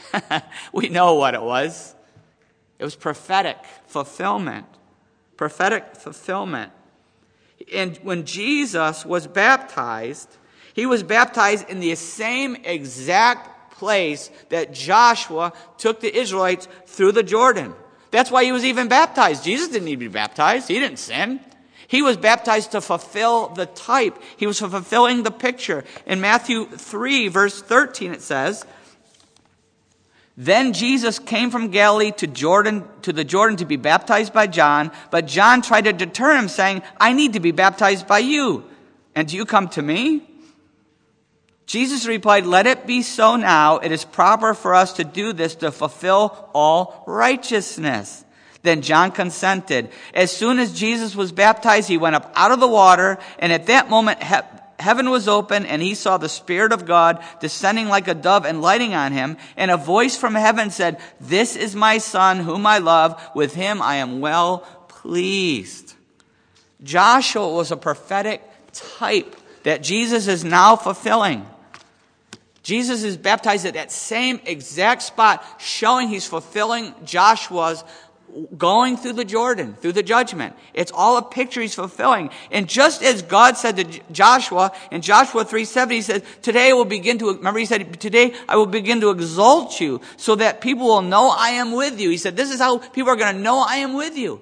[0.74, 1.96] we know what it was.
[2.80, 4.66] It was prophetic fulfillment.
[5.38, 6.72] Prophetic fulfillment.
[7.74, 10.38] And when Jesus was baptized,
[10.76, 17.24] he was baptized in the same exact place that Joshua took the Israelites through the
[17.24, 17.74] Jordan.
[18.12, 19.46] That's why he was even baptized.
[19.46, 20.68] Jesus didn't need to be baptized.
[20.68, 21.40] He didn't sin.
[21.88, 24.22] He was baptized to fulfill the type.
[24.36, 25.86] He was fulfilling the picture.
[26.06, 28.66] In Matthew 3 verse 13 it says,
[30.38, 34.92] then Jesus came from Galilee to Jordan, to the Jordan to be baptized by John,
[35.10, 38.66] but John tried to deter him saying, I need to be baptized by you.
[39.16, 40.35] And do you come to me?
[41.66, 43.78] Jesus replied, Let it be so now.
[43.80, 48.24] It is proper for us to do this to fulfill all righteousness.
[48.62, 49.90] Then John consented.
[50.14, 53.68] As soon as Jesus was baptized, he went up out of the water, and at
[53.68, 54.22] that moment,
[54.80, 58.62] heaven was open and he saw the Spirit of God descending like a dove and
[58.62, 59.38] lighting on him.
[59.56, 63.22] And a voice from heaven said, This is my son whom I love.
[63.36, 65.94] With him I am well pleased.
[66.84, 68.42] Joshua was a prophetic
[68.74, 71.46] type that Jesus is now fulfilling.
[72.66, 77.84] Jesus is baptized at that same exact spot, showing he's fulfilling Joshua's
[78.58, 80.56] going through the Jordan, through the judgment.
[80.74, 82.32] It's all a picture he's fulfilling.
[82.50, 86.86] And just as God said to Joshua in Joshua 3:7, he says, Today I will
[86.86, 90.88] begin to, remember he said, Today I will begin to exalt you so that people
[90.88, 92.10] will know I am with you.
[92.10, 94.42] He said, This is how people are going to know I am with you.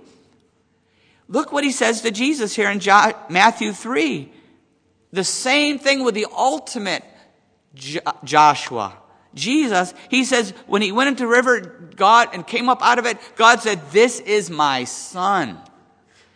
[1.27, 2.79] Look what he says to Jesus here in
[3.29, 4.31] Matthew 3.
[5.11, 7.03] The same thing with the ultimate
[7.75, 8.97] jo- Joshua.
[9.33, 11.59] Jesus, he says, when he went into the river,
[11.95, 15.59] God, and came up out of it, God said, This is my son.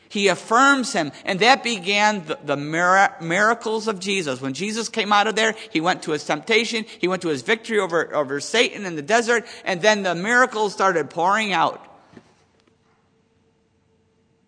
[0.10, 4.42] He affirms him, and that began the, the miracles of Jesus.
[4.42, 7.42] When Jesus came out of there, he went to his temptation, he went to his
[7.42, 11.84] victory over, over Satan in the desert, and then the miracles started pouring out.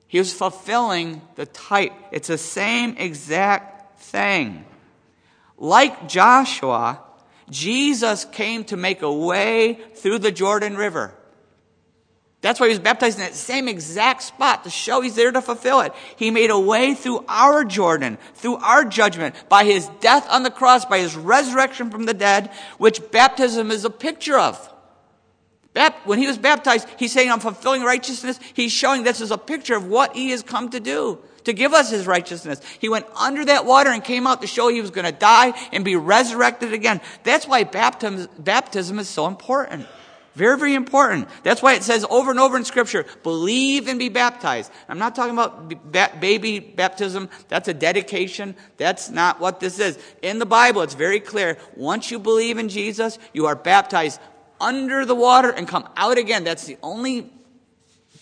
[0.08, 1.94] He was fulfilling the type.
[2.12, 4.66] It's the same exact thing.
[5.60, 7.02] Like Joshua,
[7.50, 11.14] Jesus came to make a way through the Jordan River.
[12.42, 15.42] That's why he was baptized in that same exact spot to show he's there to
[15.42, 15.94] fulfill it.
[16.16, 20.50] He made a way through our Jordan, through our judgment, by his death on the
[20.50, 24.74] cross, by his resurrection from the dead, which baptism is a picture of.
[26.06, 28.40] When he was baptized, he's saying, I'm fulfilling righteousness.
[28.54, 31.20] He's showing this is a picture of what he has come to do
[31.50, 32.62] to give us his righteousness.
[32.80, 35.54] He went under that water and came out to show he was going to die
[35.72, 37.02] and be resurrected again.
[37.24, 39.88] That's why baptism, baptism is so important.
[40.36, 41.28] Very, very important.
[41.44, 44.72] That's why it says over and over in scripture, believe and be baptized.
[44.88, 47.30] I'm not talking about baby baptism.
[47.50, 48.56] That's a dedication.
[48.78, 50.00] That's not what this is.
[50.22, 51.58] In the Bible, it's very clear.
[51.76, 54.22] Once you believe in Jesus, you are baptized
[54.62, 56.44] under the water and come out again.
[56.44, 57.32] That's the only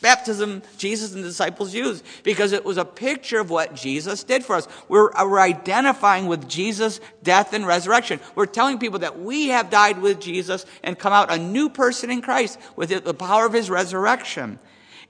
[0.02, 4.44] baptism Jesus and the disciples used because it was a picture of what Jesus did
[4.44, 4.68] for us.
[4.88, 8.20] We're, uh, we're identifying with Jesus' death and resurrection.
[8.36, 12.12] We're telling people that we have died with Jesus and come out a new person
[12.12, 14.60] in Christ with the power of his resurrection.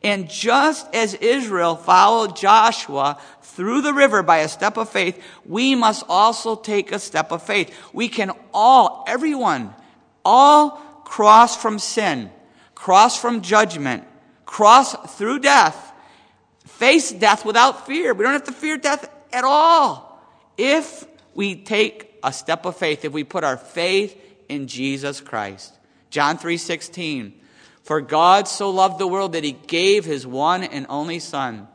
[0.04, 5.74] And just as Israel followed Joshua through the river by a step of faith, we
[5.74, 7.76] must also take a step of faith.
[7.94, 9.74] We can all, everyone,
[10.24, 10.72] all
[11.04, 12.30] cross from sin,
[12.76, 14.04] cross from judgment,
[14.48, 15.94] cross through death,
[16.66, 18.16] face death without fear.
[18.16, 20.20] We don't have to fear death at all
[20.58, 24.20] if we take a step of faith, if we put our faith
[24.50, 25.78] in Jesus Christ.
[26.10, 27.34] John 3:16
[27.84, 31.68] For God so loved the world that he gave his one and only son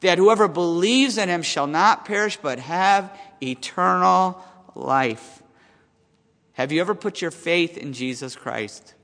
[0.00, 4.42] that whoever believes in him shall not perish but have eternal
[4.74, 5.42] life.
[6.54, 8.94] Have you ever put your faith in Jesus Christ?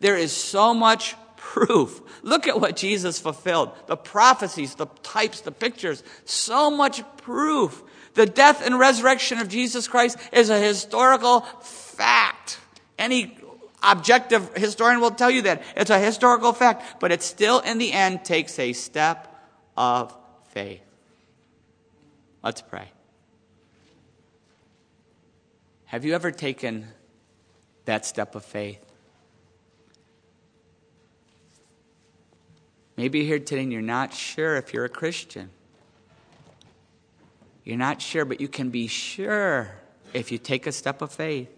[0.00, 1.14] There is so much
[1.52, 2.00] proof.
[2.22, 6.02] Look at what Jesus fulfilled the prophecies, the types, the pictures.
[6.24, 7.82] So much proof.
[8.14, 12.58] The death and resurrection of Jesus Christ is a historical fact.
[12.98, 13.36] Any
[13.82, 15.62] objective historian will tell you that.
[15.76, 19.28] It's a historical fact, but it still, in the end, takes a step
[19.76, 20.16] of
[20.48, 20.80] faith.
[22.42, 22.90] Let's pray.
[25.86, 26.86] Have you ever taken
[27.84, 28.83] that step of faith?
[32.96, 35.50] Maybe you're here today and you're not sure if you're a Christian.
[37.64, 39.70] You're not sure, but you can be sure
[40.12, 41.48] if you take a step of faith.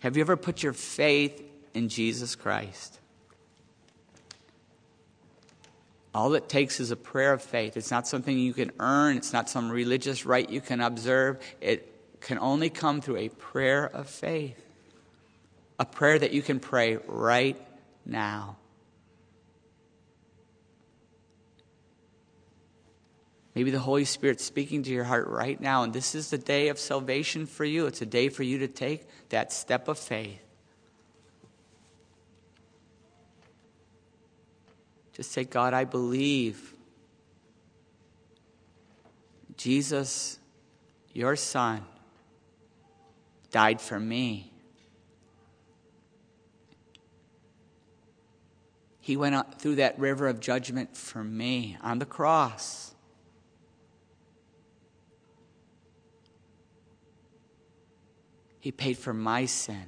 [0.00, 1.42] Have you ever put your faith
[1.72, 2.98] in Jesus Christ?
[6.14, 7.76] All it takes is a prayer of faith.
[7.76, 11.38] It's not something you can earn, it's not some religious rite you can observe.
[11.60, 14.60] It can only come through a prayer of faith,
[15.78, 17.56] a prayer that you can pray right
[18.08, 18.56] now.
[23.54, 26.68] Maybe the Holy Spirit's speaking to your heart right now, and this is the day
[26.68, 27.86] of salvation for you.
[27.86, 30.40] It's a day for you to take that step of faith.
[35.12, 36.72] Just say, God, I believe.
[39.56, 40.38] Jesus,
[41.12, 41.84] your Son,
[43.50, 44.52] died for me.
[49.08, 52.94] He went through that river of judgment for me on the cross.
[58.60, 59.86] He paid for my sin.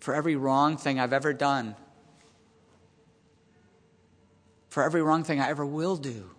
[0.00, 1.74] for every wrong thing I've ever done,
[4.68, 6.30] for every wrong thing I ever will do.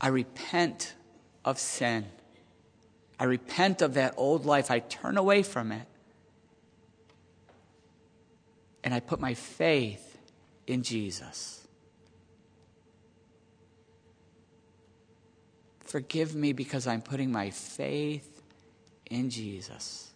[0.00, 0.94] I repent
[1.44, 2.04] of sin.
[3.22, 4.68] I repent of that old life.
[4.68, 5.86] I turn away from it.
[8.82, 10.18] And I put my faith
[10.66, 11.64] in Jesus.
[15.84, 18.42] Forgive me because I'm putting my faith
[19.08, 20.10] in Jesus.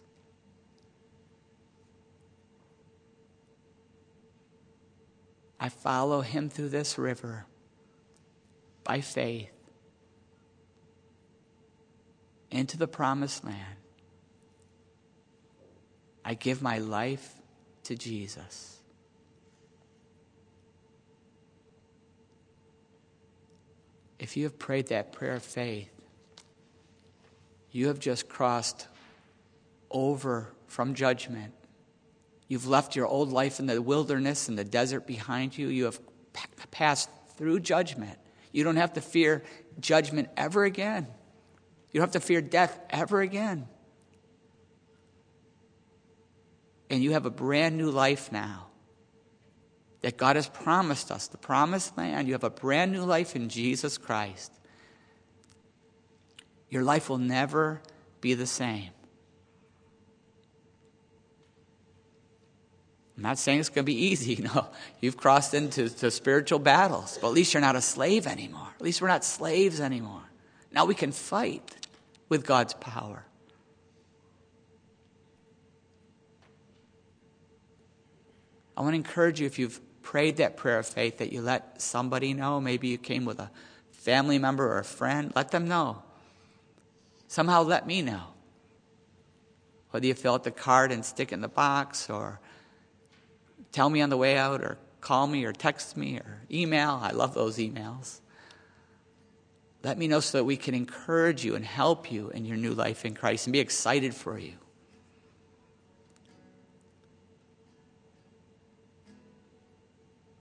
[5.61, 7.45] I follow him through this river
[8.83, 9.56] by faith
[12.57, 13.77] into the promised land.
[16.25, 17.33] I give my life
[17.83, 18.79] to Jesus.
[24.19, 25.89] If you have prayed that prayer of faith,
[27.71, 28.87] you have just crossed
[29.91, 31.53] over from judgment.
[32.47, 35.67] You've left your old life in the wilderness and the desert behind you.
[35.67, 35.99] You have
[36.71, 38.17] passed through judgment.
[38.51, 39.43] You don't have to fear
[39.79, 41.07] judgment ever again.
[41.97, 43.67] You don't have to fear death ever again.
[46.91, 48.67] And you have a brand new life now
[50.01, 52.27] that God has promised us, the promised land.
[52.27, 54.51] You have a brand new life in Jesus Christ
[56.69, 57.81] your life will never
[58.21, 58.91] be the same.
[63.15, 64.47] I'm not saying it's going to be easy.
[64.53, 64.67] No,
[65.01, 68.69] you've crossed into spiritual battles, but at least you're not a slave anymore.
[68.75, 70.21] At least we're not slaves anymore.
[70.71, 71.86] Now we can fight
[72.29, 73.25] with God's power.
[78.75, 81.81] I want to encourage you if you've prayed that prayer of faith that you let
[81.81, 82.61] somebody know.
[82.61, 83.49] Maybe you came with a
[83.91, 85.31] family member or a friend.
[85.35, 86.03] Let them know
[87.27, 88.23] somehow let me know.
[89.91, 92.39] Whether you fill out the card and stick it in the box, or
[93.71, 96.99] tell me on the way out, or call me, or text me, or email.
[97.01, 98.19] I love those emails.
[99.83, 102.73] Let me know so that we can encourage you and help you in your new
[102.73, 104.53] life in Christ and be excited for you.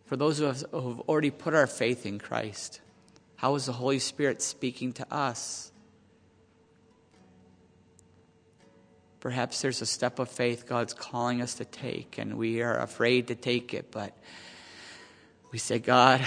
[0.07, 2.81] For those of us who have already put our faith in Christ,
[3.37, 5.73] how is the Holy Spirit speaking to us?
[9.21, 13.29] Perhaps there's a step of faith God's calling us to take, and we are afraid
[13.29, 14.17] to take it, but
[15.51, 16.25] we say, God,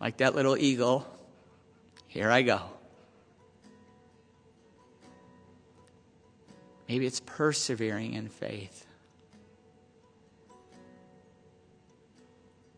[0.00, 1.06] like that little eagle,
[2.06, 2.60] here I go.
[6.88, 8.86] Maybe it's persevering in faith.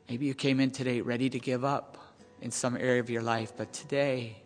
[0.08, 1.96] Maybe you came in today ready to give up
[2.40, 4.42] in some area of your life, but today,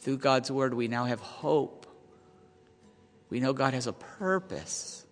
[0.00, 1.86] through God's word, we now have hope.
[3.28, 5.04] We know God has a purpose.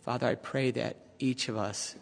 [0.00, 1.94] Father, I pray that each of us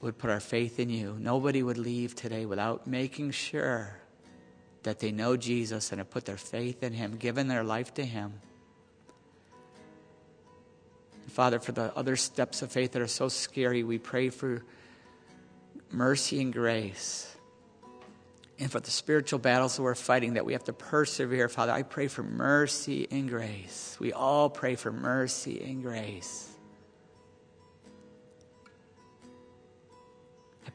[0.00, 1.16] would put our faith in you.
[1.18, 3.98] Nobody would leave today without making sure
[4.82, 8.04] that they know Jesus and have put their faith in him, given their life to
[8.04, 8.34] him.
[11.28, 14.62] Father, for the other steps of faith that are so scary, we pray for
[15.90, 17.34] mercy and grace.
[18.58, 21.82] And for the spiritual battles that we're fighting that we have to persevere, Father, I
[21.82, 23.96] pray for mercy and grace.
[24.00, 26.47] We all pray for mercy and grace.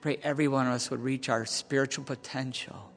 [0.04, 2.92] Pray every one of us would reach our spiritual potential.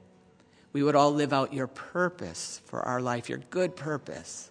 [0.73, 4.51] We would all live out your purpose for our life, your good purpose.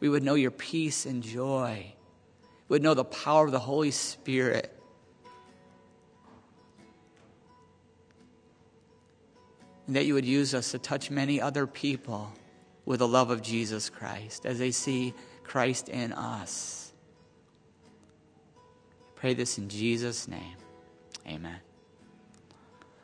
[0.00, 1.92] We would know your peace and joy
[2.70, 4.74] We would know the power of the Holy Spirit.
[9.86, 12.32] And that you would use us to touch many other people
[12.86, 15.12] with the love of Jesus Christ as they see
[15.44, 16.94] Christ in us.
[19.16, 20.56] pray this in Jesus' name.
[21.28, 21.67] Amen.